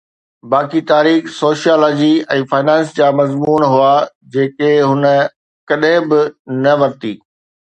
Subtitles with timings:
[0.51, 2.07] باقي تاريخ، sociology
[2.37, 3.93] ۽ finance جا مضمون هئا،
[4.37, 5.07] جيڪي هن
[5.73, 6.25] ڪڏهن به
[6.65, 7.15] نه ورتي